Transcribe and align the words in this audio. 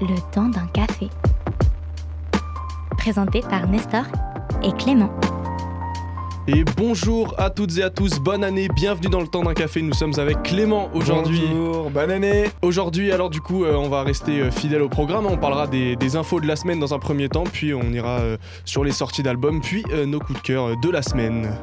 Le 0.00 0.20
temps 0.30 0.48
d'un 0.48 0.66
café. 0.66 1.08
Présenté 2.98 3.40
par 3.40 3.66
Nestor 3.66 4.04
et 4.62 4.70
Clément. 4.72 5.10
Et 6.48 6.64
bonjour 6.76 7.34
à 7.38 7.48
toutes 7.48 7.78
et 7.78 7.82
à 7.82 7.88
tous, 7.88 8.20
bonne 8.20 8.44
année, 8.44 8.68
bienvenue 8.76 9.08
dans 9.08 9.20
le 9.20 9.26
temps 9.26 9.42
d'un 9.42 9.54
café, 9.54 9.80
nous 9.82 9.94
sommes 9.94 10.12
avec 10.18 10.42
Clément 10.42 10.90
aujourd'hui. 10.94 11.40
Bonjour, 11.48 11.90
bonne 11.90 12.10
année 12.10 12.44
Aujourd'hui, 12.62 13.10
alors 13.10 13.30
du 13.30 13.40
coup, 13.40 13.64
euh, 13.64 13.74
on 13.74 13.88
va 13.88 14.02
rester 14.02 14.42
euh, 14.42 14.50
fidèle 14.50 14.82
au 14.82 14.88
programme, 14.88 15.26
on 15.26 15.38
parlera 15.38 15.66
des, 15.66 15.96
des 15.96 16.14
infos 16.14 16.40
de 16.40 16.46
la 16.46 16.56
semaine 16.56 16.78
dans 16.78 16.94
un 16.94 16.98
premier 16.98 17.28
temps, 17.28 17.44
puis 17.44 17.74
on 17.74 17.90
ira 17.90 18.20
euh, 18.20 18.36
sur 18.64 18.84
les 18.84 18.92
sorties 18.92 19.22
d'albums, 19.24 19.60
puis 19.60 19.82
euh, 19.90 20.06
nos 20.06 20.20
coups 20.20 20.38
de 20.40 20.44
cœur 20.46 20.76
de 20.76 20.90
la 20.90 21.02
semaine. 21.02 21.56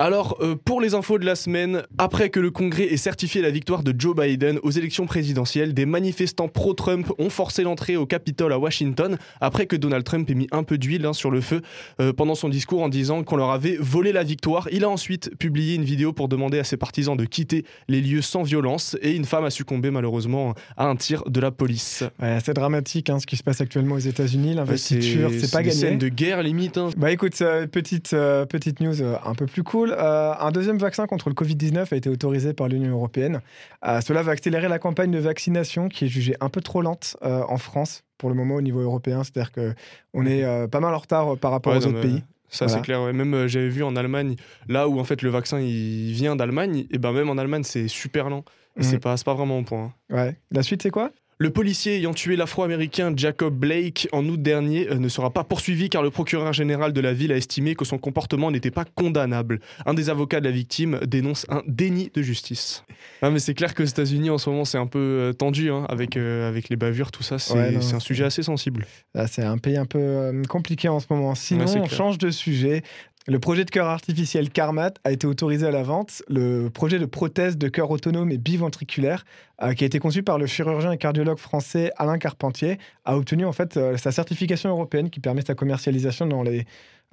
Alors, 0.00 0.36
euh, 0.40 0.54
pour 0.54 0.80
les 0.80 0.94
infos 0.94 1.18
de 1.18 1.24
la 1.26 1.34
semaine, 1.34 1.82
après 1.98 2.30
que 2.30 2.38
le 2.38 2.52
Congrès 2.52 2.84
ait 2.84 2.96
certifié 2.96 3.42
la 3.42 3.50
victoire 3.50 3.82
de 3.82 3.92
Joe 3.98 4.14
Biden 4.14 4.60
aux 4.62 4.70
élections 4.70 5.06
présidentielles, 5.06 5.74
des 5.74 5.86
manifestants 5.86 6.46
pro-Trump 6.46 7.10
ont 7.18 7.30
forcé 7.30 7.64
l'entrée 7.64 7.96
au 7.96 8.06
Capitole 8.06 8.52
à 8.52 8.60
Washington, 8.60 9.18
après 9.40 9.66
que 9.66 9.74
Donald 9.74 10.04
Trump 10.04 10.30
ait 10.30 10.34
mis 10.36 10.46
un 10.52 10.62
peu 10.62 10.78
d'huile 10.78 11.04
hein, 11.04 11.12
sur 11.12 11.32
le 11.32 11.40
feu 11.40 11.62
euh, 12.00 12.12
pendant 12.12 12.36
son 12.36 12.48
discours 12.48 12.80
en 12.82 12.88
disant 12.88 13.24
qu'on 13.24 13.34
leur 13.34 13.50
avait 13.50 13.76
volé 13.80 14.12
la 14.12 14.22
victoire. 14.22 14.68
Il 14.70 14.84
a 14.84 14.88
ensuite 14.88 15.36
publié 15.36 15.74
une 15.74 15.82
vidéo 15.82 16.12
pour 16.12 16.28
demander 16.28 16.60
à 16.60 16.64
ses 16.64 16.76
partisans 16.76 17.16
de 17.16 17.24
quitter 17.24 17.64
les 17.88 18.00
lieux 18.00 18.22
sans 18.22 18.44
violence, 18.44 18.96
et 19.02 19.16
une 19.16 19.24
femme 19.24 19.46
a 19.46 19.50
succombé 19.50 19.90
malheureusement 19.90 20.54
à 20.76 20.86
un 20.86 20.94
tir 20.94 21.24
de 21.26 21.40
la 21.40 21.50
police. 21.50 22.04
Ouais, 22.22 22.38
C'est 22.44 22.54
dramatique 22.54 23.10
hein, 23.10 23.18
ce 23.18 23.26
qui 23.26 23.36
se 23.36 23.42
passe 23.42 23.60
actuellement 23.60 23.96
aux 23.96 23.98
États-Unis. 23.98 24.54
L'investiture, 24.54 25.30
c'est 25.36 25.50
pas 25.50 25.58
des 25.58 25.70
gagné. 25.70 25.80
scènes 25.80 25.98
de 25.98 26.08
guerre 26.08 26.44
limite. 26.44 26.78
hein. 26.78 26.90
Bah 26.96 27.10
écoute, 27.10 27.34
euh, 27.42 27.66
petite, 27.66 28.10
petite 28.10 28.78
news 28.78 28.94
un 29.02 29.34
peu 29.34 29.46
plus 29.46 29.64
cool. 29.64 29.87
Euh, 29.96 30.32
un 30.38 30.50
deuxième 30.50 30.78
vaccin 30.78 31.06
contre 31.06 31.28
le 31.28 31.34
Covid-19 31.34 31.92
a 31.92 31.96
été 31.96 32.08
autorisé 32.08 32.52
par 32.52 32.68
l'Union 32.68 32.90
européenne. 32.92 33.40
Euh, 33.86 34.00
cela 34.00 34.22
va 34.22 34.32
accélérer 34.32 34.68
la 34.68 34.78
campagne 34.78 35.10
de 35.10 35.18
vaccination 35.18 35.88
qui 35.88 36.04
est 36.06 36.08
jugée 36.08 36.36
un 36.40 36.48
peu 36.48 36.60
trop 36.60 36.82
lente 36.82 37.16
euh, 37.22 37.42
en 37.48 37.56
France 37.58 38.04
pour 38.18 38.28
le 38.28 38.34
moment 38.34 38.56
au 38.56 38.60
niveau 38.62 38.80
européen. 38.80 39.22
C'est-à-dire 39.24 39.52
qu'on 39.52 40.26
est 40.26 40.44
euh, 40.44 40.66
pas 40.68 40.80
mal 40.80 40.94
en 40.94 40.98
retard 40.98 41.36
par 41.36 41.50
rapport 41.50 41.72
Ouais, 41.72 41.78
aux 41.78 41.86
autres 41.86 42.00
pays. 42.00 42.22
Ça 42.50 42.64
Voilà. 42.66 42.78
c'est 42.80 42.84
clair. 42.84 43.02
ouais. 43.02 43.12
Même 43.12 43.34
euh, 43.34 43.46
j'avais 43.48 43.68
vu 43.68 43.82
en 43.84 43.94
Allemagne, 43.94 44.36
là 44.68 44.88
où 44.88 44.98
en 44.98 45.04
fait 45.04 45.20
le 45.22 45.28
vaccin 45.30 45.60
il 45.60 46.12
vient 46.12 46.34
d'Allemagne, 46.34 46.86
et 46.90 46.98
ben 46.98 47.12
même 47.12 47.28
en 47.28 47.36
Allemagne 47.36 47.62
c'est 47.64 47.88
super 47.88 48.30
lent. 48.30 48.44
Et 48.76 48.80
Mhm. 48.80 48.84
c'est 48.84 48.98
pas, 49.00 49.14
pas 49.24 49.34
vraiment 49.34 49.58
au 49.58 49.62
point. 49.64 49.92
hein. 50.10 50.14
Ouais. 50.16 50.36
La 50.50 50.62
suite, 50.62 50.82
c'est 50.82 50.90
quoi? 50.90 51.10
Le 51.40 51.50
policier 51.50 51.96
ayant 51.98 52.14
tué 52.14 52.34
l'afro-américain 52.34 53.12
Jacob 53.16 53.54
Blake 53.54 54.08
en 54.10 54.26
août 54.26 54.42
dernier 54.42 54.88
euh, 54.90 54.96
ne 54.96 55.08
sera 55.08 55.32
pas 55.32 55.44
poursuivi 55.44 55.88
car 55.88 56.02
le 56.02 56.10
procureur 56.10 56.52
général 56.52 56.92
de 56.92 57.00
la 57.00 57.12
ville 57.12 57.30
a 57.30 57.36
estimé 57.36 57.76
que 57.76 57.84
son 57.84 57.96
comportement 57.96 58.50
n'était 58.50 58.72
pas 58.72 58.84
condamnable. 58.84 59.60
Un 59.86 59.94
des 59.94 60.10
avocats 60.10 60.40
de 60.40 60.46
la 60.46 60.50
victime 60.50 60.98
dénonce 61.06 61.46
un 61.48 61.62
déni 61.68 62.10
de 62.12 62.22
justice. 62.22 62.82
Ah, 63.22 63.30
mais 63.30 63.38
c'est 63.38 63.54
clair 63.54 63.76
qu'aux 63.76 63.84
États-Unis 63.84 64.30
en 64.30 64.38
ce 64.38 64.50
moment 64.50 64.64
c'est 64.64 64.78
un 64.78 64.88
peu 64.88 64.98
euh, 64.98 65.32
tendu 65.32 65.70
hein, 65.70 65.86
avec, 65.88 66.16
euh, 66.16 66.48
avec 66.48 66.70
les 66.70 66.76
bavures, 66.76 67.12
tout 67.12 67.22
ça. 67.22 67.38
C'est 67.38 67.54
Ouais, 67.54 67.76
un 67.76 68.00
sujet 68.00 68.24
assez 68.24 68.42
sensible. 68.42 68.84
Là, 69.14 69.28
c'est 69.28 69.44
un 69.44 69.58
pays 69.58 69.76
un 69.76 69.86
peu 69.86 69.98
euh, 70.00 70.42
compliqué 70.48 70.88
en 70.88 70.98
ce 70.98 71.06
moment. 71.08 71.36
Sinon, 71.36 71.66
Ouais, 71.66 71.78
on 71.80 71.86
change 71.86 72.18
de 72.18 72.30
sujet. 72.30 72.82
Le 73.28 73.38
projet 73.38 73.66
de 73.66 73.70
cœur 73.70 73.88
artificiel 73.88 74.48
Carmat 74.48 74.94
a 75.04 75.12
été 75.12 75.26
autorisé 75.26 75.66
à 75.66 75.70
la 75.70 75.82
vente. 75.82 76.22
Le 76.28 76.70
projet 76.70 76.98
de 76.98 77.04
prothèse 77.04 77.58
de 77.58 77.68
cœur 77.68 77.90
autonome 77.90 78.30
et 78.30 78.38
biventriculaire, 78.38 79.26
euh, 79.62 79.74
qui 79.74 79.84
a 79.84 79.86
été 79.86 79.98
conçu 79.98 80.22
par 80.22 80.38
le 80.38 80.46
chirurgien 80.46 80.92
et 80.92 80.96
cardiologue 80.96 81.36
français 81.36 81.92
Alain 81.98 82.16
Carpentier, 82.16 82.78
a 83.04 83.18
obtenu 83.18 83.44
en 83.44 83.52
fait 83.52 83.76
euh, 83.76 83.98
sa 83.98 84.12
certification 84.12 84.70
européenne 84.70 85.10
qui 85.10 85.20
permet 85.20 85.42
sa 85.42 85.54
commercialisation 85.54 86.24
dans 86.24 86.42
les 86.42 86.64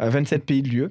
euh, 0.01 0.09
27 0.09 0.45
pays 0.45 0.61
de 0.61 0.69
l'UE. 0.69 0.87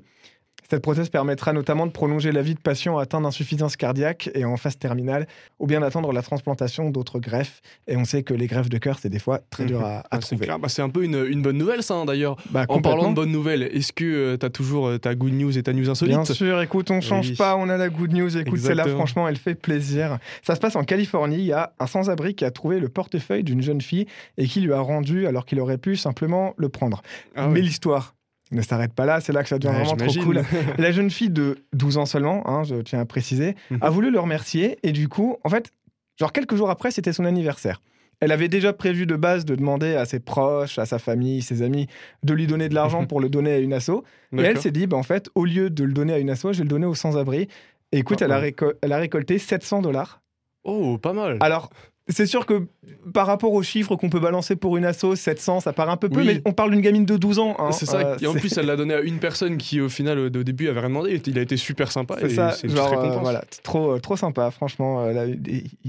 Cette 0.70 0.83
prothèse 0.83 1.09
permettra 1.09 1.53
notamment 1.53 1.87
de 1.87 1.93
prolonger 1.93 2.33
la 2.33 2.43
vie 2.43 2.55
de 2.55 2.61
patients 2.61 2.98
atteints 2.98 3.20
d'insuffisance 3.20 3.77
cardiaque 3.77 4.31
et 4.34 4.45
en 4.45 4.57
phase 4.57 4.79
terminale, 4.79 5.27
ou 5.59 5.67
bien 5.67 5.81
d'attendre 5.81 6.12
la 6.12 6.23
transplantation 6.23 6.91
d'autres 6.91 7.19
greffes. 7.19 7.61
Et 7.87 7.97
on 7.97 8.05
sait 8.05 8.23
que 8.23 8.34
les 8.34 8.47
greffes 8.47 8.69
de 8.69 8.79
cœur, 8.79 8.98
c'est 9.01 9.09
des 9.11 9.19
fois 9.19 9.41
très 9.51 9.65
dur 9.67 9.83
à, 9.83 9.98
à 9.98 10.05
Ah, 10.11 10.19
c'est 10.21 10.37
trouver. 10.37 10.47
Bah, 10.61 10.69
c'est 10.69 10.83
un 10.83 10.89
peu 10.89 11.05
une, 11.05 11.25
une 11.29 11.43
bonne 11.43 11.59
nouvelle 11.59 11.83
ça 11.83 11.95
hein, 11.95 12.05
d'ailleurs. 12.05 12.37
Bah, 12.50 12.65
En 12.69 12.81
parlant 12.81 13.11
de 13.11 13.15
bonnes 13.15 13.31
nouvelles, 13.33 13.62
est-ce 13.62 13.93
que 13.93 14.37
tu 14.37 14.47
as 14.47 14.50
toujours 14.50 14.87
euh, 14.88 14.99
ta 14.99 15.15
good 15.15 15.33
news 15.34 15.56
et 15.56 15.62
ta 15.62 15.72
news 15.72 15.88
insolite? 15.91 16.15
Bien 16.16 16.25
sûr, 16.25 16.61
écoute, 16.62 16.91
on 16.91 17.00
change 17.00 17.31
Oui. 17.31 17.37
pas, 17.37 17.56
on 17.56 17.69
a 17.69 17.77
la 17.77 17.88
good 17.88 18.12
news. 18.12 18.37
Écoute, 18.37 18.59
celle-là, 18.61 18.87
franchement, 18.88 19.28
elle 19.28 19.37
fait 19.37 19.55
plaisir. 19.55 20.19
Ça 20.43 20.55
se 20.55 20.61
passe 20.61 20.77
en 20.77 20.84
Californie. 20.84 21.37
Il 21.38 21.44
y 21.47 21.53
a 21.53 21.72
un 21.78 21.87
sans-abri 21.87 22.34
qui 22.34 22.44
a 22.44 22.50
trouvé 22.50 22.81
le 22.81 22.88
portefeuille 22.88 23.44
d'une 23.44 23.62
jeune 23.62 23.81
fille 23.81 24.06
et 24.38 24.47
qui 24.47 24.61
lui 24.61 24.72
a 24.72 24.81
rendu 24.81 25.27
alors 25.27 25.44
qu'il 25.44 25.61
aurait 25.61 25.78
pu 25.78 25.97
simplement 25.97 26.55
le 26.56 26.69
prendre. 26.69 27.03
Ah 27.37 27.49
Mais 27.49 27.61
l'histoire 27.61 28.13
ne 28.54 28.62
s'arrête 28.62 28.92
pas 28.92 29.04
là, 29.06 29.20
c'est 29.20 29.32
là 29.32 29.42
que 29.42 29.48
ça 29.48 29.59
devient 29.59 29.75
Ouais, 29.75 29.84
vraiment 29.84 29.97
trop 29.97 30.22
cool. 30.22 30.42
La 30.78 30.91
jeune 30.92 31.10
fille 31.10 31.31
de 31.31 31.59
12 31.72 31.98
ans 31.98 32.06
seulement, 32.06 32.48
hein, 32.48 32.62
je 32.65 32.76
tiens 32.76 33.00
à 33.00 33.04
préciser, 33.04 33.54
Mhm. 33.70 33.78
a 33.81 33.91
voulu 33.91 34.10
le 34.10 34.19
remercier 34.20 34.78
et 34.82 34.92
du 34.92 35.09
coup, 35.09 35.37
en 35.44 35.48
fait, 35.48 35.70
genre 36.19 36.32
quelques 36.32 36.54
jours 36.56 36.70
après, 36.70 36.91
c'était 36.91 37.12
son 37.12 37.25
anniversaire. 37.25 37.81
Elle 38.20 38.31
avait 38.32 38.48
déjà 38.48 38.72
prévu 38.72 39.06
de 39.06 39.16
base 39.16 39.44
de 39.44 39.54
demander 39.56 39.97
à 39.97 40.04
ses 40.04 40.20
proches, 40.20 40.78
à 40.78 40.87
sa 40.87 40.98
famille, 40.98 41.43
ses 41.43 41.62
amis, 41.62 41.88
de 42.22 42.32
lui 42.32 42.47
donner 42.47 42.69
de 42.69 42.75
l'argent 42.75 43.06
pour 43.06 43.20
le 43.20 43.28
donner 43.28 43.53
à 43.53 43.59
une 43.59 43.72
asso. 43.72 44.04
Et 44.32 44.41
elle 44.41 44.59
s'est 44.60 44.70
dit, 44.70 44.87
bah, 44.87 44.97
en 44.97 45.03
fait, 45.03 45.28
au 45.34 45.44
lieu 45.44 45.69
de 45.69 45.82
le 45.84 45.93
donner 45.93 46.12
à 46.14 46.19
une 46.19 46.31
asso, 46.31 46.44
je 46.53 46.59
vais 46.59 46.62
le 46.64 46.69
donner 46.69 46.87
aux 46.87 46.94
sans-abri. 46.94 47.48
Et 47.93 47.98
écoute, 47.98 48.19
Ah, 48.22 48.26
elle, 48.26 48.32
a 48.32 48.41
ouais. 48.41 48.54
elle 48.82 48.93
a 48.93 48.98
récolté 48.98 49.38
700 49.38 49.82
dollars. 49.82 50.22
Oh, 50.62 50.97
pas 50.97 51.12
mal. 51.12 51.38
Alors, 51.41 51.70
c'est 52.09 52.26
sûr 52.26 52.44
que 52.44 52.66
par 53.15 53.26
rapport 53.26 53.53
aux 53.53 53.62
chiffres 53.62 53.97
qu'on 53.97 54.10
peut 54.10 54.20
balancer 54.20 54.56
pour 54.56 54.76
une 54.76 54.84
asso, 54.84 55.15
700, 55.15 55.60
ça 55.60 55.72
paraît 55.72 55.92
un 55.92 55.97
peu 55.97 56.09
peu, 56.10 56.20
Oui. 56.20 56.26
mais 56.26 56.42
on 56.44 56.53
parle 56.53 56.70
d'une 56.72 56.82
gamine 56.82 57.06
de 57.06 57.16
12 57.16 57.38
ans. 57.38 57.56
hein. 57.59 57.72
c'est 57.72 57.87
ça. 57.87 57.98
Euh, 57.98 58.16
et 58.20 58.26
en 58.26 58.34
plus, 58.34 58.56
elle 58.59 58.66
l'a 58.66 58.76
donné 58.76 58.92
à 58.94 59.00
une 59.00 59.19
personne 59.19 59.56
qui, 59.56 59.81
au 59.81 59.88
final, 59.88 60.19
au, 60.19 60.26
au 60.26 60.28
début, 60.43 60.69
avait 60.69 60.81
rien 60.81 60.91
demandé. 60.91 61.20
Il 61.26 61.38
a 61.38 61.43
été 61.43 61.56
super 61.56 61.91
sympa. 61.91 62.16
c'est 62.20 62.28
ça, 62.28 62.54
genre, 62.64 62.93
euh, 62.93 63.16
voilà, 63.20 63.43
trop, 63.62 63.93
euh, 63.93 63.98
trop 64.00 64.16
sympa, 64.16 64.50
franchement. 64.50 65.03
euh, 65.04 65.12
là, 65.12 65.25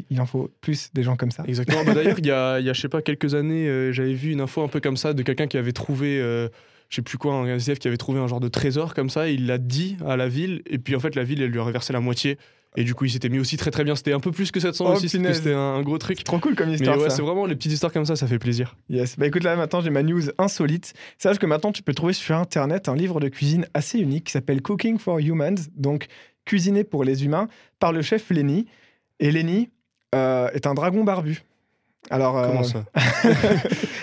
il 0.10 0.22
en 0.22 0.26
faut 0.26 0.50
plus 0.62 0.90
des 0.94 1.04
gens 1.04 1.16
comme 1.18 1.32
ça. 1.32 1.44
Exactement. 1.48 1.84
Bah, 1.86 1.94
D'ailleurs, 1.94 2.20
il 2.20 2.26
y 2.26 2.32
a, 2.32 2.60
y 2.62 2.70
a, 2.70 2.74
je 2.74 2.80
sais 2.80 2.90
pas, 2.90 3.02
quelques 3.02 3.36
années, 3.36 3.68
euh, 3.68 3.92
j'avais 3.92 4.14
vu 4.14 4.32
une 4.32 4.42
info 4.42 4.64
un 4.64 4.68
peu 4.70 4.80
comme 4.80 4.98
ça 4.98 5.14
de 5.14 5.22
quelqu'un 5.22 5.48
qui 5.48 5.58
avait 5.58 5.74
trouvé, 5.74 6.20
euh, 6.22 6.48
je 6.90 6.96
sais 6.98 7.02
plus 7.02 7.18
quoi, 7.18 7.34
un 7.34 7.46
SDF 7.58 7.80
qui 7.80 7.88
avait 7.90 7.98
trouvé 7.98 8.20
un 8.22 8.28
genre 8.28 8.40
de 8.40 8.48
trésor 8.48 8.94
comme 8.94 9.10
ça. 9.10 9.28
Il 9.28 9.48
l'a 9.48 9.58
dit 9.58 9.98
à 10.08 10.16
la 10.16 10.30
ville, 10.30 10.62
et 10.70 10.78
puis 10.78 10.96
en 10.96 11.00
fait, 11.02 11.16
la 11.16 11.24
ville, 11.26 11.42
elle 11.42 11.50
lui 11.52 11.60
a 11.60 11.64
reversé 11.64 11.92
la 11.92 12.00
moitié. 12.00 12.38
Et 12.78 12.84
du 12.84 12.94
coup, 12.94 13.06
il 13.06 13.12
s'était 13.12 13.30
mis 13.30 13.40
aussi 13.40 13.58
très 13.58 13.72
très 13.72 13.84
bien. 13.84 13.96
C'était 13.96 14.14
un 14.14 14.20
peu 14.20 14.32
plus 14.32 14.52
que 14.52 14.60
700 14.60 14.86
Oh, 14.88 14.94
aussi, 14.94 15.10
c'était 15.10 15.54
un, 15.54 15.60
un 15.60 15.82
gros 15.82 15.98
truc. 15.98 16.24
Trop 16.24 16.40
cool 16.40 16.56
comme 16.56 16.70
Mais 16.70 16.76
histoire, 16.76 16.98
ouais, 16.98 17.10
ça. 17.10 17.16
c'est 17.16 17.22
vraiment 17.22 17.46
les 17.46 17.56
petites 17.56 17.72
histoires 17.72 17.92
comme 17.94 18.06
ça, 18.06 18.16
ça 18.16 18.28
fait 18.28 18.40
plaisir. 18.40 18.76
Yes. 18.90 19.18
Bah 19.18 19.28
écoute, 19.28 19.44
là 19.44 19.56
maintenant 19.56 19.82
j'ai 19.82 19.90
ma 19.90 20.04
news 20.04 20.24
insolite. 20.38 20.94
Sache 21.18 21.38
que 21.40 21.46
maintenant 21.46 21.72
tu 21.72 21.84
peux 21.84 21.94
trouver 21.94 22.14
sur 22.14 22.36
internet 22.36 22.90
un 22.90 22.96
livre 22.96 23.20
de 23.20 23.30
cuisine 23.30 23.66
assez 23.74 24.00
unique 24.00 24.26
qui 24.26 24.32
s'appelle 24.32 24.62
Cooking 24.62 24.98
for 24.98 25.20
Humans, 25.20 25.56
donc 25.76 26.08
cuisiner 26.46 26.84
pour 26.84 27.04
les 27.04 27.26
humains, 27.26 27.48
par 27.80 27.92
le 27.92 28.02
chef 28.02 28.30
Lenny. 28.30 28.68
Et 29.20 29.32
Lenny 29.32 29.70
euh, 30.14 30.50
est 30.54 30.68
un 30.68 30.74
dragon 30.74 31.04
barbu. 31.04 31.44
Alors, 32.12 32.38
euh, 32.38 32.48
Comment 32.48 32.64
ça 32.64 32.84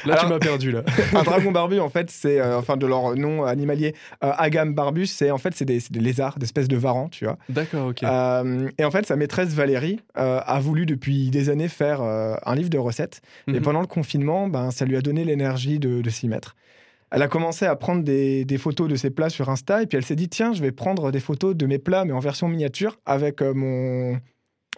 Là, 0.04 0.16
tu 0.20 0.26
m'as 0.26 0.38
perdu 0.38 0.72
là. 0.72 0.82
un 1.14 1.22
dragon 1.22 1.52
barbu, 1.52 1.78
en 1.80 1.88
fait, 1.88 2.10
c'est 2.10 2.40
euh, 2.40 2.58
enfin 2.58 2.76
de 2.76 2.86
leur 2.86 3.14
nom 3.16 3.44
animalier, 3.44 3.94
euh, 4.24 4.32
Agam 4.36 4.74
barbus, 4.74 5.06
c'est 5.06 5.30
en 5.30 5.38
fait 5.38 5.54
c'est 5.54 5.64
des, 5.64 5.78
des 5.90 6.00
lézards, 6.00 6.38
des 6.38 6.44
espèces 6.44 6.68
de 6.68 6.76
varans, 6.76 7.08
tu 7.08 7.24
vois. 7.24 7.38
D'accord, 7.48 7.88
ok. 7.88 8.02
Et 8.02 8.84
en 8.84 8.90
fait, 8.90 9.06
sa 9.06 9.16
maîtresse 9.16 9.50
Valérie 9.54 10.00
a 10.14 10.60
voulu 10.60 10.86
depuis 10.86 11.30
des 11.30 11.50
années 11.50 11.68
faire 11.68 12.00
un 12.02 12.54
livre 12.54 12.70
de 12.70 12.78
recettes. 12.78 13.20
Et 13.48 13.52
Mhm. 13.52 13.60
pendant 13.62 13.80
le 13.80 13.86
confinement, 13.86 14.48
ben, 14.48 14.70
ça 14.70 14.84
lui 14.84 14.96
a 14.96 15.00
donné 15.00 15.24
l'énergie 15.24 15.78
de, 15.78 16.00
de 16.00 16.10
s'y 16.10 16.26
mettre. 16.28 16.56
Elle 17.10 17.22
a 17.22 17.28
commencé 17.28 17.66
à 17.66 17.76
prendre 17.76 18.02
des, 18.02 18.44
des 18.44 18.58
photos 18.58 18.88
de 18.88 18.96
ses 18.96 19.10
plats 19.10 19.28
sur 19.28 19.50
Insta 19.50 19.82
et 19.82 19.86
puis 19.86 19.98
elle 19.98 20.04
s'est 20.04 20.16
dit 20.16 20.28
tiens, 20.30 20.52
je 20.54 20.62
vais 20.62 20.72
prendre 20.72 21.10
des 21.12 21.20
photos 21.20 21.54
de 21.54 21.66
mes 21.66 21.78
plats 21.78 22.04
mais 22.06 22.12
en 22.12 22.20
version 22.20 22.48
miniature 22.48 22.98
avec 23.04 23.42
mon 23.42 24.18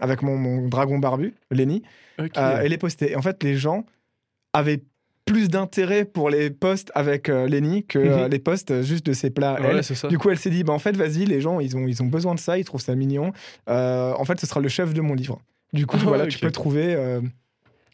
avec 0.00 0.22
mon, 0.22 0.36
mon 0.36 0.68
dragon 0.68 0.98
barbu, 0.98 1.34
Lenny, 1.50 1.82
Ok. 2.18 2.36
euh, 2.36 2.60
et 2.60 2.68
les 2.68 2.78
poster. 2.78 3.12
Et 3.12 3.16
en 3.16 3.22
fait, 3.22 3.42
les 3.42 3.56
gens 3.56 3.84
avaient 4.52 4.82
plus 5.24 5.48
d'intérêt 5.48 6.04
pour 6.04 6.28
les 6.28 6.50
posts 6.50 6.92
avec 6.94 7.28
euh, 7.30 7.46
Lenny 7.48 7.84
que 7.86 7.98
euh, 7.98 8.24
Mhm. 8.24 8.30
les 8.30 8.38
posts 8.38 8.82
juste 8.82 9.06
de 9.06 9.12
ses 9.14 9.30
plats. 9.30 9.58
Ouais, 9.60 9.80
elle. 9.80 10.08
Du 10.10 10.18
coup, 10.18 10.28
elle 10.30 10.38
s'est 10.38 10.50
dit, 10.50 10.64
bah, 10.64 10.72
en 10.74 10.78
fait, 10.78 10.94
vas-y, 10.96 11.24
les 11.24 11.40
gens, 11.40 11.60
ils 11.60 11.76
ont, 11.76 11.86
ils 11.86 12.02
ont 12.02 12.06
besoin 12.06 12.34
de 12.34 12.40
ça, 12.40 12.58
ils 12.58 12.64
trouvent 12.64 12.82
ça 12.82 12.94
mignon. 12.94 13.32
Euh, 13.70 14.12
en 14.18 14.24
fait, 14.26 14.38
ce 14.38 14.46
sera 14.46 14.60
le 14.60 14.68
chef 14.68 14.92
de 14.92 15.00
mon 15.00 15.14
livre. 15.14 15.40
Du 15.72 15.86
coup, 15.86 15.96
voilà, 16.04 16.26
tu 16.26 16.38
peux 16.38 16.50
trouver 16.50 16.94
euh, 16.94 17.20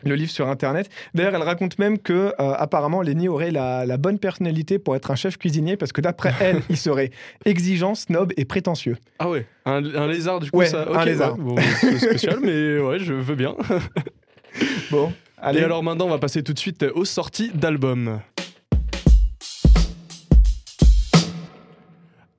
le 0.04 0.14
livre 0.14 0.30
sur 0.30 0.48
Internet. 0.48 0.88
D'ailleurs, 1.14 1.34
elle 1.34 1.42
raconte 1.42 1.78
même 1.78 1.98
que, 1.98 2.12
euh, 2.12 2.32
apparemment, 2.38 3.02
Lenny 3.02 3.28
aurait 3.28 3.50
la, 3.50 3.84
la 3.86 3.96
bonne 3.96 4.18
personnalité 4.18 4.78
pour 4.78 4.96
être 4.96 5.10
un 5.10 5.14
chef 5.16 5.36
cuisinier, 5.36 5.76
parce 5.76 5.92
que 5.92 6.00
d'après 6.00 6.32
elle, 6.40 6.62
il 6.70 6.76
serait 6.76 7.10
exigeant, 7.44 7.94
snob 7.94 8.32
et 8.36 8.44
prétentieux. 8.44 8.96
Ah 9.18 9.28
ouais, 9.28 9.46
un, 9.66 9.84
un 9.94 10.06
lézard 10.06 10.40
du 10.40 10.50
coup 10.50 10.58
Ouais, 10.58 10.66
ça. 10.66 10.82
un 10.88 11.00
ok, 11.00 11.04
lézard. 11.04 11.38
ouais, 11.38 11.44
bon, 11.44 11.56
c'est 11.80 11.98
spécial, 11.98 12.38
mais 12.42 12.78
ouais, 12.78 12.98
je 12.98 13.14
veux 13.14 13.34
bien. 13.34 13.54
Bon, 14.90 15.12
allez. 15.38 15.60
Et 15.60 15.64
alors 15.64 15.84
maintenant, 15.84 16.06
on 16.06 16.10
va 16.10 16.18
passer 16.18 16.42
tout 16.42 16.52
de 16.52 16.58
suite 16.58 16.84
aux 16.94 17.04
sorties 17.04 17.52
d'albums. 17.54 18.18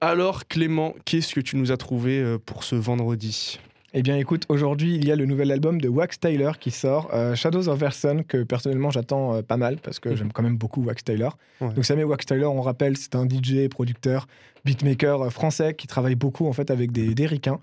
Alors 0.01 0.47
Clément, 0.47 0.93
qu'est-ce 1.05 1.33
que 1.33 1.39
tu 1.39 1.55
nous 1.57 1.71
as 1.71 1.77
trouvé 1.77 2.19
euh, 2.19 2.37
pour 2.43 2.63
ce 2.63 2.75
vendredi? 2.75 3.59
Eh 3.93 4.03
bien, 4.03 4.15
écoute, 4.17 4.45
aujourd'hui, 4.47 4.95
il 4.95 5.05
y 5.05 5.11
a 5.11 5.17
le 5.17 5.25
nouvel 5.25 5.51
album 5.51 5.81
de 5.81 5.89
Wax 5.89 6.17
Tyler 6.21 6.51
qui 6.57 6.71
sort, 6.71 7.09
euh, 7.13 7.35
Shadows 7.35 7.67
of 7.67 7.77
Verson, 7.77 8.23
que 8.25 8.43
personnellement 8.43 8.89
j'attends 8.89 9.35
euh, 9.35 9.41
pas 9.41 9.57
mal 9.57 9.77
parce 9.83 9.99
que 9.99 10.09
Mhm. 10.09 10.15
j'aime 10.15 10.31
quand 10.31 10.43
même 10.43 10.55
beaucoup 10.57 10.81
Wax 10.83 11.03
Tyler. 11.03 11.27
Ouais. 11.59 11.73
Donc, 11.73 11.83
ça 11.83 11.95
met 11.97 12.05
Wax 12.05 12.25
Tyler, 12.25 12.45
on 12.45 12.61
rappelle, 12.61 12.95
c'est 12.95 13.15
un 13.15 13.25
DJ, 13.27 13.67
producteur, 13.69 14.27
beatmaker 14.63 15.23
euh, 15.23 15.29
français 15.29 15.73
qui 15.73 15.88
travaille 15.88 16.15
beaucoup 16.15 16.47
en 16.47 16.53
fait 16.53 16.71
avec 16.71 16.93
des, 16.93 17.13
des 17.13 17.25
ricains. 17.25 17.59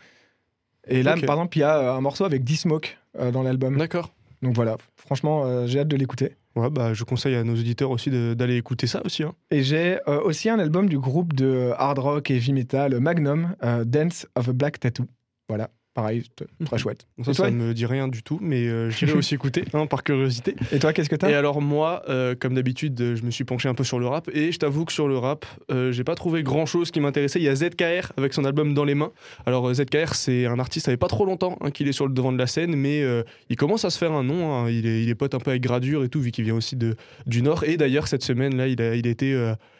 Et 0.86 1.02
là, 1.02 1.14
par 1.26 1.36
exemple, 1.36 1.56
il 1.56 1.60
y 1.60 1.64
a 1.64 1.92
un 1.94 2.00
morceau 2.02 2.24
avec 2.24 2.44
D-Smoke 2.44 2.98
euh, 3.18 3.30
dans 3.30 3.42
l'album. 3.42 3.78
D'accord. 3.78 4.12
Donc 4.42 4.54
voilà, 4.54 4.76
franchement, 4.96 5.66
j'ai 5.66 5.80
hâte 5.80 5.88
de 5.88 5.96
l'écouter. 5.96 6.36
Ouais, 6.54 6.70
bah, 6.70 6.94
je 6.94 7.02
conseille 7.04 7.34
à 7.34 7.42
nos 7.44 7.54
auditeurs 7.54 7.90
aussi 7.90 8.08
d'aller 8.10 8.56
écouter 8.56 8.86
ça 8.86 9.02
aussi. 9.04 9.24
hein. 9.24 9.34
Et 9.50 9.62
j'ai 9.64 9.98
aussi 10.24 10.48
un 10.48 10.58
album 10.60 10.88
du 10.88 10.96
groupe 10.98 11.32
de 11.32 11.72
hard 11.76 11.98
rock 11.98 12.30
et 12.30 12.36
heavy 12.36 12.52
metal 12.52 13.00
Magnum, 13.00 13.56
Dance 13.84 14.26
of 14.36 14.48
a 14.48 14.52
Black 14.52 14.78
Tattoo. 14.78 15.06
Voilà, 15.48 15.70
pareil, 16.02 16.22
très 16.36 16.46
Mhm. 16.76 16.78
chouette. 16.78 17.06
Ça, 17.24 17.30
Et 17.32 17.34
toi 17.34 17.44
ça 17.46 17.50
me 17.50 17.74
dit 17.74 17.86
rien 17.86 18.06
du 18.08 18.22
tout, 18.22 18.38
mais 18.40 18.66
euh, 18.68 18.88
j'irai 18.90 19.12
aussi 19.18 19.34
écouter, 19.34 19.64
hein, 19.74 19.86
par 19.86 20.02
curiosité. 20.04 20.54
Et 20.72 20.78
toi, 20.78 20.92
qu'est-ce 20.92 21.08
que 21.08 21.16
Et 21.16 21.18
t'as 21.18 21.36
alors 21.36 21.60
moi, 21.60 22.02
euh, 22.08 22.34
comme 22.38 22.54
d'habitude, 22.54 23.16
je 23.16 23.22
me 23.22 23.30
suis 23.30 23.44
penché 23.44 23.68
un 23.68 23.74
peu 23.74 23.84
sur 23.84 23.98
le 23.98 24.06
rap 24.06 24.28
et 24.32 24.52
je 24.52 24.58
t'avoue 24.58 24.84
que 24.84 24.92
sur 24.92 25.08
le 25.08 25.18
rap, 25.18 25.44
euh, 25.70 25.90
j'ai 25.92 26.04
pas 26.04 26.14
trouvé 26.14 26.42
grand-chose 26.42 26.90
qui 26.90 27.00
m'intéressait. 27.00 27.40
Il 27.40 27.44
y 27.44 27.48
a 27.48 27.54
ZKR 27.56 28.12
avec 28.16 28.32
son 28.32 28.44
album 28.44 28.74
Dans 28.74 28.84
les 28.84 28.94
mains. 28.94 29.10
Alors 29.46 29.68
euh, 29.68 29.74
ZKR, 29.74 30.14
c'est 30.14 30.46
un 30.46 30.58
artiste, 30.58 30.86
ça 30.86 30.92
fait 30.92 30.96
pas 30.96 31.08
trop 31.08 31.24
longtemps 31.26 31.58
hein, 31.60 31.70
qu'il 31.70 31.88
est 31.88 31.92
sur 31.92 32.06
le 32.06 32.12
devant 32.12 32.32
de 32.32 32.38
la 32.38 32.46
scène, 32.46 32.76
mais 32.76 33.02
euh, 33.02 33.22
il 33.48 33.56
commence 33.56 33.84
à 33.84 33.90
se 33.90 33.98
faire 33.98 34.12
un 34.12 34.22
nom. 34.22 34.52
hein. 34.54 34.70
Il, 34.70 34.86
est, 34.86 35.02
il 35.02 35.08
est 35.08 35.14
pote 35.14 35.34
un 35.34 35.38
peu 35.40 35.50
avec 35.50 35.62
Gradure 35.62 36.04
et 36.04 36.08
tout, 36.08 36.20
vu 36.20 36.30
qu'il 36.30 36.44
vient 36.44 36.54
aussi 36.54 36.76
de, 36.76 36.94
du 37.26 37.42
Nord. 37.42 37.64
Et 37.64 37.76
d'ailleurs, 37.76 38.06
cette 38.08 38.22
semaine, 38.22 38.56
là, 38.56 38.68
il 38.68 38.80
a, 38.80 38.94
il 38.94 39.06
a 39.06 39.10
été... 39.10 39.34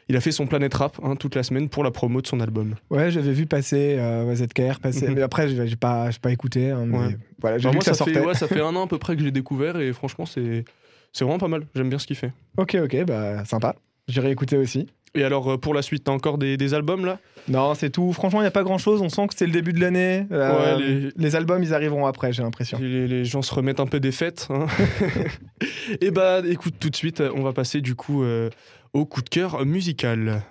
il 0.08 0.16
a 0.16 0.20
fait 0.20 0.32
son 0.32 0.46
Planète 0.46 0.74
Rap 0.74 0.98
hein, 1.02 1.16
toute 1.16 1.34
la 1.34 1.42
semaine 1.42 1.68
pour 1.68 1.84
la 1.84 1.90
promo 1.90 2.20
de 2.22 2.26
son 2.26 2.40
album. 2.40 2.74
Ouais, 2.90 3.10
j'avais 3.10 3.32
vu 3.32 3.46
passer 3.46 3.96
euh, 3.98 4.34
ZKR 4.34 4.80
passer, 4.80 5.08
Mhm. 5.08 5.14
mais 5.14 5.22
après, 5.22 5.48
j'ai 5.48 5.76
pas, 5.76 6.08
pas 6.20 6.30
écouté. 6.32 6.70
hein, 6.70 6.84
mais 6.86 6.98
Ouais. 6.98 7.16
Voilà, 7.40 7.58
j'ai 7.58 7.70
que 7.70 7.84
ça, 7.84 7.94
ça, 7.94 8.04
fait, 8.04 8.18
ouais, 8.24 8.34
ça 8.34 8.48
fait 8.48 8.60
un 8.62 8.74
an 8.76 8.84
à 8.84 8.88
peu 8.88 8.98
près 8.98 9.16
que 9.16 9.22
j'ai 9.22 9.30
découvert 9.30 9.78
et 9.78 9.92
franchement, 9.92 10.24
c'est 10.26 10.64
vraiment 11.20 11.38
pas 11.38 11.48
mal. 11.48 11.66
J'aime 11.74 11.88
bien 11.88 11.98
ce 11.98 12.06
qu'il 12.06 12.16
fait. 12.16 12.32
Ok, 12.56 12.76
ok, 12.82 13.04
bah 13.04 13.44
sympa. 13.44 13.74
J'irai 14.08 14.30
écouter 14.30 14.56
aussi. 14.56 14.86
Et 15.14 15.24
alors, 15.24 15.52
euh, 15.52 15.56
pour 15.58 15.72
la 15.74 15.80
suite, 15.82 16.04
t'as 16.04 16.12
encore 16.12 16.36
des, 16.36 16.56
des 16.58 16.74
albums 16.74 17.04
là? 17.06 17.18
Non, 17.48 17.74
c'est 17.74 17.88
tout. 17.88 18.12
Franchement, 18.12 18.40
il 18.40 18.44
n'y 18.44 18.48
a 18.48 18.52
pas 18.52 18.62
grand 18.62 18.76
chose. 18.76 19.00
On 19.00 19.08
sent 19.08 19.26
que 19.28 19.34
c'est 19.34 19.46
le 19.46 19.52
début 19.52 19.72
de 19.72 19.80
l'année. 19.80 20.26
Euh, 20.32 20.76
Ouais, 20.76 21.10
les... 21.16 21.34
albums, 21.34 21.62
ils 21.62 21.72
arriveront 21.72 22.04
après, 22.06 22.30
j'ai 22.32 22.42
l'impression. 22.42 22.78
les, 22.78 23.06
les 23.08 23.24
gens 23.24 23.40
se 23.40 23.54
remettent 23.54 23.80
un 23.80 23.86
peu 23.86 24.00
des 24.00 24.12
fêtes. 24.12 24.48
hein. 24.50 24.66
et 26.00 26.10
bah, 26.10 26.42
écoute, 26.46 26.74
tout 26.78 26.90
de 26.90 26.96
suite, 26.96 27.22
on 27.34 27.42
va 27.42 27.52
passer 27.52 27.80
du 27.80 27.94
coup 27.94 28.22
euh, 28.22 28.50
au 28.92 29.04
coup 29.06 29.22
de 29.22 29.28
cœur 29.28 29.64
musical. 29.64 30.42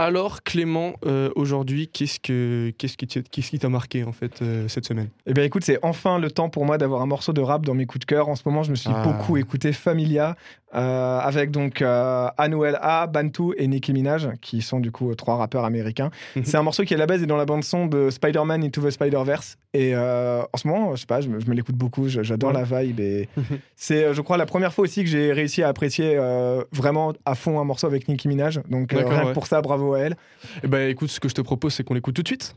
Alors 0.00 0.44
Clément, 0.44 0.92
euh, 1.06 1.28
aujourd'hui, 1.34 1.88
qu'est-ce 1.88 2.20
que 2.20 2.70
qu'est-ce 2.78 2.96
qui 2.96 3.58
t'a- 3.58 3.68
marqué 3.68 4.04
en 4.04 4.12
fait 4.12 4.42
euh, 4.42 4.68
cette 4.68 4.86
semaine? 4.86 5.08
Eh 5.26 5.32
bien, 5.32 5.42
écoute, 5.42 5.64
c'est 5.64 5.80
enfin 5.82 6.20
le 6.20 6.30
temps 6.30 6.48
pour 6.50 6.64
moi 6.64 6.78
d'avoir 6.78 7.02
un 7.02 7.06
morceau 7.06 7.32
de 7.32 7.40
rap 7.40 7.66
dans 7.66 7.74
mes 7.74 7.84
coups 7.84 8.00
de 8.00 8.04
cœur. 8.04 8.28
En 8.28 8.36
ce 8.36 8.42
moment, 8.46 8.62
je 8.62 8.70
me 8.70 8.76
suis 8.76 8.90
Ah. 8.94 9.02
beaucoup 9.02 9.36
écouté 9.38 9.72
Familia 9.72 10.36
euh, 10.72 11.18
avec 11.18 11.50
donc 11.50 11.82
Anuel 11.82 12.78
A, 12.80 13.08
Bantu 13.08 13.54
et 13.56 13.66
Nicki 13.66 13.92
Minaj, 13.92 14.28
qui 14.40 14.62
sont 14.62 14.78
du 14.78 14.92
coup 14.92 15.12
trois 15.16 15.34
rappeurs 15.34 15.64
américains. 15.64 16.10
Mhm. 16.36 16.44
c'est 16.44 16.56
un 16.56 16.62
morceau 16.62 16.84
qui 16.84 16.94
à 16.94 16.96
la 16.96 17.06
base 17.06 17.24
est 17.24 17.26
dans 17.26 17.36
la 17.36 17.44
bande 17.46 17.64
son 17.64 17.86
de 17.86 18.08
Spider-Man 18.10 18.62
Into 18.62 18.80
the 18.82 18.90
Spider-Verse. 18.90 19.56
Et 19.74 19.94
euh, 19.94 20.42
en 20.52 20.56
ce 20.56 20.66
moment, 20.66 20.94
je 20.96 21.00
sais 21.00 21.06
pas, 21.06 21.20
je 21.20 21.28
me, 21.28 21.40
je 21.40 21.46
me 21.46 21.54
l'écoute 21.54 21.74
beaucoup. 21.76 22.08
J'adore 22.08 22.52
Ouais. 22.54 22.64
la 22.70 22.82
vibe 22.82 23.00
et 23.00 23.28
c'est, 23.76 24.04
euh, 24.04 24.14
je 24.14 24.22
crois, 24.22 24.36
la 24.38 24.46
première 24.46 24.72
fois 24.72 24.84
aussi 24.84 25.04
que 25.04 25.10
j'ai 25.10 25.32
réussi 25.32 25.62
à 25.62 25.68
apprécier 25.68 26.16
euh, 26.16 26.62
vraiment 26.72 27.12
à 27.26 27.34
fond 27.34 27.60
un 27.60 27.64
morceau 27.64 27.86
avec 27.86 28.08
Nicki 28.08 28.28
Minaj. 28.28 28.60
Donc 28.70 28.92
euh, 28.94 29.04
rien 29.06 29.26
que 29.26 29.32
pour 29.34 29.46
ça, 29.46 29.60
bravo 29.60 29.92
à 29.94 30.00
elle. 30.00 30.16
Eh 30.62 30.68
bah 30.68 30.82
écoute, 30.84 31.10
ce 31.10 31.20
que 31.20 31.28
je 31.28 31.34
te 31.34 31.42
propose, 31.42 31.74
c'est 31.74 31.84
qu'on 31.84 31.94
l'écoute 31.94 32.14
tout 32.14 32.22
de 32.22 32.28
suite. 32.28 32.54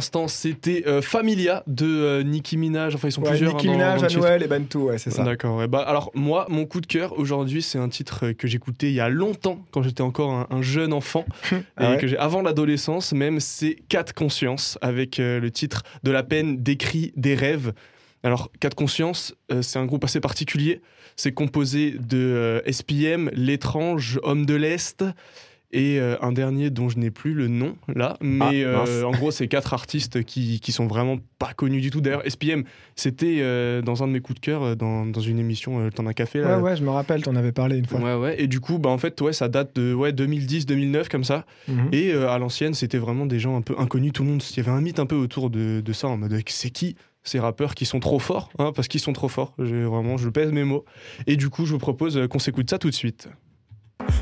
L'instant, 0.00 0.28
c'était 0.28 0.84
euh, 0.86 1.02
Familia 1.02 1.62
de 1.66 1.86
euh, 1.86 2.22
Nicki 2.22 2.56
Minaj. 2.56 2.94
Enfin, 2.94 3.08
ils 3.08 3.12
sont 3.12 3.22
Ouais, 3.22 3.30
plusieurs. 3.30 3.54
Nicki 3.54 3.68
hein, 3.68 3.72
Minaj. 3.72 4.02
Anuel 4.16 4.42
et 4.42 4.46
Bantu, 4.46 4.78
ouais, 4.78 4.98
c'est 4.98 5.10
ça. 5.10 5.24
D'accord. 5.24 5.58
ouais. 5.58 5.68
Bah, 5.68 5.80
alors, 5.86 6.10
moi, 6.14 6.46
mon 6.48 6.64
coup 6.64 6.80
de 6.80 6.86
cœur 6.86 7.18
aujourd'hui, 7.18 7.60
c'est 7.60 7.78
un 7.78 7.90
titre 7.90 8.26
euh, 8.28 8.32
que 8.32 8.48
j'écoutais 8.48 8.88
il 8.88 8.94
y 8.94 9.00
a 9.00 9.10
longtemps, 9.10 9.62
quand 9.72 9.82
j'étais 9.82 10.00
encore 10.00 10.30
un, 10.32 10.46
un 10.48 10.62
jeune 10.62 10.94
enfant, 10.94 11.26
Ah 11.76 11.96
que 11.96 12.06
j'ai 12.06 12.16
avant 12.16 12.40
l'adolescence, 12.40 13.12
même, 13.12 13.40
c'est 13.40 13.76
4 13.90 14.14
Conscience, 14.14 14.78
avec 14.80 15.20
euh, 15.20 15.38
le 15.38 15.50
titre 15.50 15.82
de 16.02 16.10
la 16.10 16.22
peine 16.22 16.62
d'écrit 16.62 17.12
des 17.16 17.34
rêves. 17.34 17.72
Alors, 18.22 18.50
4 18.60 18.74
Conscience, 18.74 19.34
euh, 19.52 19.62
c'est 19.62 19.78
un 19.78 19.86
groupe 19.86 20.04
assez 20.04 20.20
particulier. 20.20 20.80
C'est 21.16 21.32
composé 21.32 21.92
de 21.92 22.16
euh, 22.18 22.60
SPM, 22.70 23.30
L'étrange, 23.34 24.18
Homme 24.22 24.46
de 24.46 24.54
l'Est. 24.54 25.04
Et 25.72 26.00
euh, 26.00 26.16
un 26.20 26.32
dernier 26.32 26.70
dont 26.70 26.88
je 26.88 26.98
n'ai 26.98 27.12
plus 27.12 27.32
le 27.32 27.46
nom 27.46 27.76
là, 27.94 28.16
mais 28.20 28.64
Ah, 28.64 28.78
mince. 28.78 28.88
euh, 28.88 29.04
en 29.04 29.12
gros 29.12 29.30
c'est 29.30 29.46
quatre 29.46 29.72
artistes 29.72 30.24
qui, 30.24 30.58
qui 30.58 30.72
sont 30.72 30.88
vraiment 30.88 31.18
pas 31.38 31.52
connus 31.54 31.80
du 31.80 31.90
tout. 31.90 32.00
D'ailleurs 32.00 32.22
SPM 32.28 32.64
c'était 32.96 33.38
euh, 33.40 33.80
dans 33.80 34.02
un 34.02 34.08
de 34.08 34.12
mes 34.12 34.20
coups 34.20 34.40
de 34.40 34.44
cœur 34.44 34.74
dans, 34.76 35.06
dans 35.06 35.20
une 35.20 35.38
émission 35.38 35.78
euh, 35.78 35.84
Le 35.84 35.92
temps 35.92 36.02
d'un 36.02 36.12
café 36.12 36.40
là, 36.40 36.56
Ouais, 36.58 36.70
ouais, 36.70 36.76
je 36.76 36.82
me 36.82 36.90
rappelle, 36.90 37.22
t'en 37.22 37.36
avais 37.36 37.52
parlé 37.52 37.76
une 37.78 37.86
fois. 37.86 38.00
Ouais, 38.00 38.14
ouais. 38.16 38.42
Et 38.42 38.48
du 38.48 38.58
coup, 38.58 38.78
bah, 38.80 38.90
en 38.90 38.98
fait, 38.98 39.20
ouais, 39.20 39.32
ça 39.32 39.48
date 39.48 39.76
de 39.76 39.94
ouais, 39.94 40.10
2010-2009, 40.12 41.08
comme 41.08 41.22
ça. 41.24 41.46
Mhm. 41.68 41.88
Et 41.92 42.12
euh, 42.12 42.28
à 42.28 42.38
l'ancienne, 42.38 42.74
c'était 42.74 42.98
vraiment 42.98 43.26
des 43.26 43.38
gens 43.38 43.56
un 43.56 43.62
peu 43.62 43.74
inconnus. 43.78 44.12
Tout 44.12 44.24
le 44.24 44.30
monde, 44.30 44.42
il 44.50 44.56
y 44.56 44.60
avait 44.60 44.70
un 44.72 44.80
mythe 44.80 44.98
un 44.98 45.06
peu 45.06 45.14
autour 45.16 45.50
de, 45.50 45.80
de 45.80 45.92
ça, 45.92 46.08
en 46.08 46.16
mode 46.16 46.36
c'est 46.48 46.70
qui 46.70 46.96
ces 47.22 47.38
rappeurs 47.38 47.74
qui 47.74 47.84
sont 47.84 48.00
trop 48.00 48.18
forts 48.18 48.50
hein, 48.58 48.72
Parce 48.74 48.88
qu'ils 48.88 49.00
sont 49.00 49.12
trop 49.12 49.28
forts. 49.28 49.54
Vraiment, 49.58 50.16
je 50.16 50.28
pèse 50.30 50.50
mes 50.52 50.64
mots. 50.64 50.84
Et 51.26 51.36
du 51.36 51.48
coup, 51.50 51.64
je 51.66 51.72
vous 51.72 51.78
propose 51.78 52.18
qu'on 52.28 52.38
s'écoute 52.38 52.68
ça 52.70 52.78
tout 52.78 52.88
de 52.90 52.94
suite. 52.94 53.28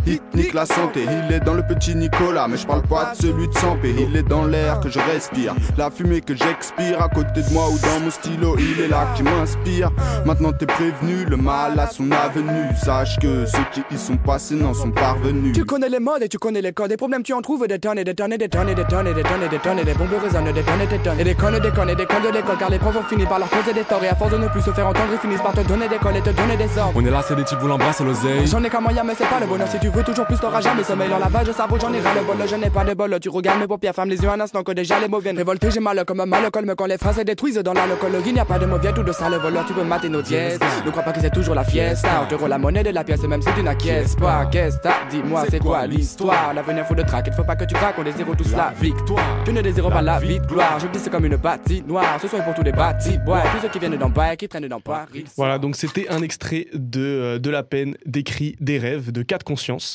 Il 0.07 0.21
nique 0.35 0.55
la 0.55 0.67
santé, 0.67 1.05
il 1.05 1.35
est 1.35 1.41
dans 1.41 1.55
le 1.55 1.63
petit 1.63 1.95
Nicolas, 1.95 2.49
mais 2.49 2.57
je 2.57 2.67
parle 2.67 2.83
pas 2.83 3.13
de 3.13 3.23
celui 3.23 3.49
de 3.49 3.55
Sampé, 3.55 3.95
il 3.99 4.17
est 4.17 4.23
dans 4.23 4.45
l'air 4.45 4.81
que 4.81 4.89
je 4.89 4.99
respire, 4.99 5.55
la 5.77 5.91
fumée 5.91 6.21
que 6.21 6.35
j'expire 6.35 7.03
à 7.03 7.09
côté 7.09 7.43
de 7.43 7.53
moi 7.53 7.69
ou 7.69 7.79
dans 7.79 8.05
mon 8.05 8.11
stylo, 8.11 8.57
il 8.59 8.81
est 8.81 8.89
là 8.89 9.09
qui 9.17 9.23
m'inspire. 9.23 9.91
Maintenant 10.25 10.53
t'es 10.53 10.67
prévenu, 10.67 11.25
le 11.25 11.37
mal 11.37 11.79
a 11.79 11.87
son 11.89 12.11
avenue, 12.13 12.75
sache 12.83 13.19
que 13.19 13.45
ceux 13.47 13.65
qui 13.73 13.83
y 13.91 13.99
sont 13.99 14.17
passés 14.17 14.55
n'en 14.55 14.73
sont 14.75 14.91
parvenus. 14.91 15.55
Tu 15.55 15.65
connais 15.65 15.89
les 15.89 16.01
modes 16.01 16.23
et 16.23 16.29
tu 16.29 16.39
connais 16.39 16.63
les 16.63 16.73
codes. 16.73 16.89
Des 16.89 16.97
problèmes, 16.97 17.23
tu 17.23 17.33
en 17.33 17.43
trouves 17.43 17.67
des 17.67 17.79
tonnes 17.79 17.99
et 17.99 18.05
des 18.05 18.15
tonnes 18.15 18.33
et 18.33 18.39
des 18.39 18.49
tonnes 18.49 18.69
et 18.69 18.75
des 18.75 18.85
tonnes 18.85 19.07
et 19.07 19.15
des 19.15 19.23
tonnes 19.23 19.43
et 19.43 19.49
des 19.49 19.59
tonnes 19.59 19.79
et 19.79 19.85
des 19.85 19.95
bombes 19.95 20.09
résonnent 20.23 20.53
des 20.53 20.63
tonnes 20.63 20.81
et 20.81 20.87
des 20.87 20.99
tonnes. 20.99 21.21
Et 21.21 21.25
des 21.25 21.35
connes, 21.35 21.59
des 21.59 21.71
connes 21.71 21.91
et 21.91 21.97
des 21.97 22.07
connes 22.07 22.23
de 22.23 22.29
l'école. 22.29 22.57
Car 22.59 22.71
les 22.71 22.79
profs 22.79 22.97
ont 22.97 23.03
fini 23.03 23.27
par 23.27 23.39
leur 23.39 23.51
causer 23.51 23.73
des 23.73 23.83
torts. 23.85 24.03
Et 24.05 24.09
à 24.09 24.15
force 24.15 24.33
de 24.33 24.39
ne 24.39 24.49
plus 24.49 24.63
se 24.63 24.71
faire 24.71 24.87
entendre, 24.87 25.09
ils 25.13 25.19
finissent 25.19 25.43
par 25.43 25.53
te 25.53 25.61
donner 25.61 25.89
des 25.89 25.99
cols 25.99 26.17
et 26.17 26.21
te 26.23 26.31
donner 26.31 26.57
des 26.57 26.79
ordres. 26.79 26.93
On 26.95 27.05
est 27.05 27.11
là, 27.11 27.23
c'est 27.27 27.37
des 27.37 27.45
types, 27.45 27.59
vous 27.61 27.69
l'embrassez 27.69 28.05
l'oseille. 28.05 28.47
J'en 28.47 28.63
ai 28.65 28.71
qu'un 28.71 28.81
moyen, 28.81 29.05
mais 29.05 29.15
c'est 29.17 29.29
pas 29.29 29.41
le 29.41 29.47
bonheur. 29.47 29.69
Si 29.69 29.79
tu 29.79 29.89
veux 29.89 29.98
toujours 30.03 30.27
plus, 30.27 30.39
t'auras 30.39 30.61
jamais 30.61 30.83
sommeil. 30.85 31.09
Leur 31.09 31.19
lavage 31.19 31.51
cerveau, 31.53 31.79
j'en 31.81 31.93
ai 31.93 32.01
ras 32.01 32.15
le 32.15 32.23
bol. 32.23 32.37
Je 32.47 32.57
n'ai 32.57 32.71
pas 32.71 32.85
de 32.85 32.95
bol. 32.95 33.19
Tu 33.21 33.29
regardes 33.29 33.61
mes 33.61 33.67
paupières, 33.67 33.95
ferme 33.95 34.09
les 34.11 34.21
yeux 34.21 34.29
un 34.29 34.41
instant 34.41 34.63
que 34.63 34.73
déjà 34.73 34.99
les 35.01 35.09
mots 35.09 35.21
viennent. 35.21 35.37
Révolté, 35.37 35.71
j'ai 35.71 35.81
mal 35.81 36.05
comme 36.05 36.21
un 36.21 36.27
mal 36.27 36.51
colme 36.51 36.75
quand 36.77 36.87
les 36.87 36.99
phrases 36.99 37.17
se 37.17 37.23
détruisent 37.23 37.57
dans 37.59 37.73
l'alcool. 37.73 38.13
Il 38.27 38.35
n'y 38.35 38.41
a 38.41 38.45
pas 38.45 38.59
de 38.59 38.67
mauvais 38.67 38.93
ou 38.99 39.03
de 39.03 39.13
sale 39.13 39.35
voleur. 39.37 39.65
Tu 39.67 39.73
peux 39.73 39.85
mater 39.85 40.09
nos 40.09 40.23
dièses. 40.23 40.59
Ne 40.85 40.91
crois 40.91 41.03
pas 41.03 41.13
que 41.13 41.21
c'est 41.21 41.33
toujours 41.33 41.55
la 41.55 41.65
fiesta. 41.65 42.23
On 42.23 42.27
te 42.27 42.35
rend 42.35 42.47
la 42.49 42.59
monnaie 42.59 42.83
de 42.83 42.91
la 42.91 43.05
pièce, 43.05 43.23
même 43.23 43.43
si 43.43 43.49
tu 43.55 43.63
n'acquiesces 43.63 44.17
pas. 44.17 44.47
Qu'est-ce 44.47 44.77
que 44.79 44.83
t'as 44.83 45.07
Dis-moi, 45.11 45.45
c'est 45.51 45.61
quoi 45.61 45.87
l'histoire? 45.87 46.53
L'avenir 46.55 46.87
faut 46.87 46.95
de 46.95 47.03
trac. 47.03 47.25
Il 47.27 47.33
faut 47.33 47.45
pas 47.45 47.57
que 47.57 47.65
tu 47.65 47.75
craques. 47.75 47.97
On 47.99 48.03
désire 48.03 48.27
tous 48.37 48.53
la 48.55 48.73
victoire. 48.81 49.25
Tu 49.45 49.53
ne 49.53 49.63
désires 49.63 49.89
pas 49.91 50.03
la 50.03 50.19
vie 50.19 50.39
de 50.41 50.47
gloire. 50.47 50.79
Je 50.81 50.87
glisse 50.87 51.09
comme 51.11 51.25
une 51.25 51.39
noire. 51.87 52.19
Ce 52.21 52.29
soir 52.29 52.45
pour 52.45 52.55
tous 52.55 52.63
les 52.63 52.73
bâtis. 52.73 53.19
bois. 53.19 53.43
Tous 53.55 53.63
ceux 53.63 53.69
qui 53.69 53.79
viennent 53.79 53.97
d'en 53.97 54.11
bas 54.11 54.37
qui 54.37 54.49
traînent 54.49 54.69
dans 54.69 54.81
Paris. 54.81 55.25
Voilà, 55.37 55.59
donc 55.59 55.77
c'était 55.77 56.09
un 56.09 56.23
extrait 56.23 56.67
de, 56.75 57.01
euh, 57.01 57.39
de 57.39 57.51
La 57.51 57.63
peine 57.63 57.97
d'écrit 58.07 58.57
des 58.61 58.79
rêves 58.79 59.13
de 59.13 59.23
4 59.23 59.45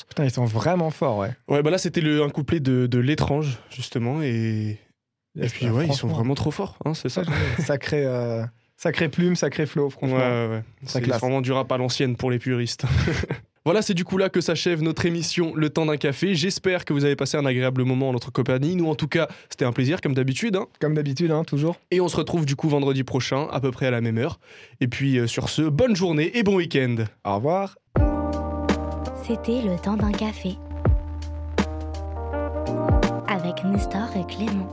Putain, 0.08 0.25
ils 0.25 0.32
sont 0.32 0.46
vraiment 0.46 0.90
forts, 0.90 1.18
ouais. 1.20 1.32
Ouais, 1.48 1.62
bah 1.63 1.72
là, 1.72 1.78
c'était 1.78 2.02
un 2.22 2.30
couplet 2.30 2.60
de, 2.60 2.88
de 2.88 3.00
L'étrange, 3.00 3.60
justement. 3.70 4.22
Et, 4.22 4.78
et 5.40 5.48
puis, 5.48 5.70
ouais, 5.70 5.88
ils 5.88 5.94
sont 5.94 6.08
vraiment 6.08 6.36
trop 6.36 6.52
forts, 6.52 6.78
hein, 6.86 6.94
c'est 6.94 7.10
ça. 7.10 7.24
sacré, 7.60 8.04
euh, 8.06 8.44
sacré 8.78 9.10
plume, 9.10 9.36
sacré 9.36 9.66
flow, 9.66 9.90
franchement. 9.90 10.18
ouais, 10.18 10.48
ouais. 10.48 10.63
Ça 10.86 11.00
C'est 11.00 11.08
vraiment 11.08 11.42
du 11.42 11.52
rap 11.52 11.72
à 11.72 11.78
l'ancienne 11.78 12.16
pour 12.16 12.32
les 12.32 12.40
puristes. 12.40 12.86
Voilà, 13.66 13.82
c'est 13.82 13.94
du 13.94 14.04
coup 14.04 14.18
là 14.18 14.28
que 14.28 14.42
s'achève 14.42 14.82
notre 14.82 15.06
émission 15.06 15.54
Le 15.56 15.70
temps 15.70 15.86
d'un 15.86 15.96
café. 15.96 16.36
J'espère 16.36 16.84
que 16.84 16.92
vous 16.92 17.06
avez 17.06 17.16
passé 17.16 17.38
un 17.38 17.46
agréable 17.46 17.86
moment 17.86 18.10
en 18.10 18.12
notre 18.12 18.30
compagnie. 18.30 18.75
Nous, 18.75 18.90
en 18.90 18.96
tout 18.96 19.08
cas, 19.08 19.30
c'était 19.50 19.63
un 19.63 19.72
plaisir, 19.72 20.02
comme 20.02 20.13
d'habitude. 20.13 20.58
hein. 20.58 20.66
Comme 20.82 20.96
d'habitude, 20.96 21.32
hein, 21.32 21.46
toujours. 21.46 21.78
Et 21.90 22.02
on 22.02 22.10
se 22.10 22.18
retrouve 22.18 22.46
du 22.46 22.58
coup 22.58 22.68
vendredi 22.68 23.06
prochain, 23.06 23.48
à 23.54 23.62
peu 23.62 23.72
près 23.72 23.86
à 23.86 23.92
la 23.92 24.02
même 24.02 24.18
heure. 24.18 24.38
Et 24.82 24.90
puis, 24.90 25.18
euh, 25.18 25.28
sur 25.28 25.48
ce, 25.48 25.62
bonne 25.62 25.96
journée 25.96 26.38
et 26.38 26.44
bon 26.44 26.56
week-end. 26.58 27.06
Au 27.24 27.36
revoir. 27.36 27.78
C'était 29.25 29.62
le 29.62 29.77
temps 29.80 29.96
d'un 29.96 30.12
café. 30.12 30.58
Avec 33.30 33.63
Nestor 33.63 34.10
et 34.18 34.25
Clément. 34.25 34.68